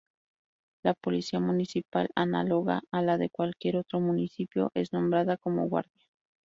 [0.83, 6.01] La policía municipal, análoga a la de cualquier otro municipio, es nombrada como "Guardia".